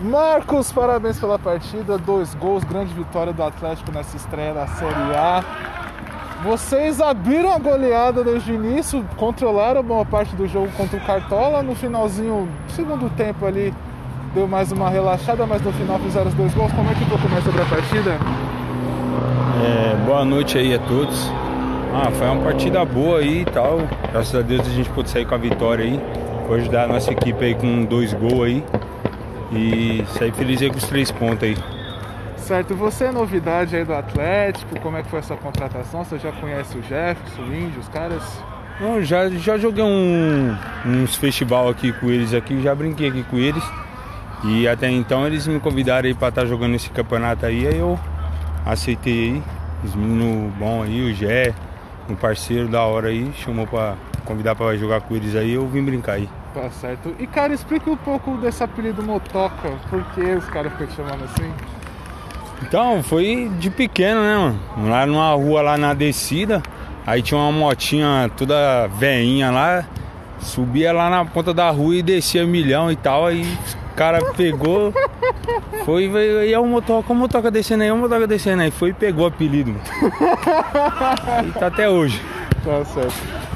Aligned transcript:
Marcos, 0.00 0.70
parabéns 0.70 1.18
pela 1.18 1.38
partida, 1.38 1.96
dois 1.96 2.34
gols, 2.34 2.62
grande 2.64 2.92
vitória 2.92 3.32
do 3.32 3.42
Atlético 3.42 3.90
nessa 3.90 4.14
estreia 4.14 4.52
da 4.52 4.66
Série 4.66 5.16
A. 5.16 5.42
Vocês 6.44 7.00
abriram 7.00 7.50
a 7.50 7.58
goleada 7.58 8.22
desde 8.22 8.52
o 8.52 8.54
início, 8.54 9.02
controlaram 9.16 9.82
boa 9.82 10.04
parte 10.04 10.36
do 10.36 10.46
jogo 10.46 10.68
contra 10.76 10.98
o 10.98 11.00
Cartola. 11.00 11.62
No 11.62 11.74
finalzinho, 11.74 12.46
segundo 12.68 13.08
tempo 13.16 13.46
ali, 13.46 13.72
deu 14.34 14.46
mais 14.46 14.70
uma 14.70 14.90
relaxada, 14.90 15.46
mas 15.46 15.62
no 15.62 15.72
final 15.72 15.98
fizeram 15.98 16.28
os 16.28 16.34
dois 16.34 16.52
gols. 16.52 16.72
Como 16.72 16.90
é 16.90 16.92
que 16.92 17.04
ficou 17.04 17.30
mais 17.30 17.42
sobre 17.42 17.62
a 17.62 17.64
partida? 17.64 18.18
É, 19.64 19.96
boa 20.04 20.26
noite 20.26 20.58
aí 20.58 20.74
a 20.74 20.78
todos. 20.78 21.30
Ah, 21.94 22.10
foi 22.10 22.26
uma 22.26 22.42
partida 22.42 22.84
boa 22.84 23.20
aí 23.20 23.40
e 23.40 23.44
tal. 23.46 23.78
Graças 24.12 24.34
a 24.34 24.42
Deus 24.42 24.60
a 24.60 24.70
gente 24.70 24.90
pôde 24.90 25.08
sair 25.08 25.24
com 25.24 25.34
a 25.34 25.38
vitória 25.38 25.86
aí. 25.86 25.98
Foi 26.46 26.60
ajudar 26.60 26.84
a 26.84 26.86
nossa 26.86 27.10
equipe 27.10 27.42
aí 27.42 27.54
com 27.54 27.86
dois 27.86 28.12
gols 28.12 28.42
aí. 28.42 28.64
E 29.52 30.04
sair 30.18 30.32
feliz 30.32 30.60
aí 30.60 30.70
com 30.70 30.76
os 30.76 30.84
três 30.84 31.10
pontos 31.10 31.44
aí. 31.44 31.56
Certo, 32.36 32.74
você 32.74 33.06
é 33.06 33.12
novidade 33.12 33.74
aí 33.74 33.84
do 33.84 33.92
Atlético, 33.92 34.78
como 34.80 34.96
é 34.96 35.02
que 35.02 35.08
foi 35.08 35.18
essa 35.18 35.36
contratação? 35.36 36.04
Você 36.04 36.18
já 36.18 36.30
conhece 36.32 36.78
o 36.78 36.82
Jefferson, 36.82 37.42
o 37.42 37.54
Índio, 37.54 37.80
os 37.80 37.88
caras? 37.88 38.22
Não, 38.80 39.02
já, 39.02 39.28
já 39.30 39.56
joguei 39.58 39.82
um, 39.82 40.54
uns 40.84 41.16
festival 41.16 41.68
aqui 41.68 41.92
com 41.92 42.06
eles 42.08 42.34
aqui, 42.34 42.60
já 42.62 42.74
brinquei 42.74 43.08
aqui 43.08 43.22
com 43.24 43.36
eles. 43.36 43.64
E 44.44 44.68
até 44.68 44.88
então 44.90 45.26
eles 45.26 45.46
me 45.46 45.58
convidaram 45.58 46.06
aí 46.06 46.14
para 46.14 46.28
estar 46.28 46.42
tá 46.42 46.46
jogando 46.46 46.74
esse 46.74 46.90
campeonato 46.90 47.46
aí, 47.46 47.66
aí 47.66 47.78
eu 47.78 47.98
aceitei 48.64 49.30
aí. 49.30 49.42
Os 49.84 49.94
meninos 49.94 50.52
bons 50.54 50.84
aí, 50.84 51.10
o 51.10 51.14
Gé, 51.14 51.54
um 52.08 52.14
parceiro 52.14 52.68
da 52.68 52.82
hora 52.82 53.08
aí, 53.08 53.32
chamou 53.34 53.66
para 53.66 53.94
convidar 54.24 54.54
para 54.54 54.76
jogar 54.76 55.00
com 55.00 55.14
eles 55.16 55.34
aí, 55.34 55.54
eu 55.54 55.66
vim 55.66 55.82
brincar 55.82 56.12
aí. 56.12 56.28
Tá 56.56 56.70
certo. 56.70 57.14
E 57.18 57.26
cara, 57.26 57.52
explica 57.52 57.90
um 57.90 57.98
pouco 57.98 58.38
desse 58.38 58.64
apelido 58.64 59.02
Motoca, 59.02 59.72
por 59.90 60.02
que 60.14 60.22
os 60.22 60.46
caras 60.46 60.72
ficam 60.72 60.88
chamando 60.96 61.24
assim? 61.24 61.52
Então, 62.62 63.02
foi 63.02 63.52
de 63.58 63.68
pequeno, 63.68 64.22
né, 64.22 64.38
mano? 64.38 64.88
Lá 64.88 65.04
numa 65.04 65.34
rua 65.34 65.60
lá 65.60 65.76
na 65.76 65.92
descida, 65.92 66.62
aí 67.06 67.20
tinha 67.20 67.38
uma 67.38 67.52
motinha 67.52 68.30
toda 68.38 68.86
veinha 68.86 69.50
lá, 69.50 69.84
subia 70.40 70.94
lá 70.94 71.10
na 71.10 71.26
ponta 71.26 71.52
da 71.52 71.68
rua 71.68 71.96
e 71.96 72.02
descia 72.02 72.46
milhão 72.46 72.90
e 72.90 72.96
tal, 72.96 73.26
aí 73.26 73.42
o 73.92 73.94
cara 73.94 74.32
pegou, 74.32 74.94
foi, 75.84 76.08
veio, 76.08 76.38
aí 76.38 76.54
é 76.54 76.58
o 76.58 76.64
motoca, 76.64 77.12
o 77.12 77.16
motoca 77.16 77.50
descendo 77.50 77.82
aí, 77.82 77.92
o 77.92 77.96
motoca 77.98 78.26
descendo 78.26 78.62
aí, 78.62 78.70
foi 78.70 78.88
e 78.88 78.94
pegou 78.94 79.24
o 79.24 79.28
apelido. 79.28 79.72
Mano. 79.72 79.82
E 81.48 81.52
tá 81.58 81.66
até 81.66 81.86
hoje. 81.86 82.18
Tá 82.64 82.82
certo. 82.82 83.46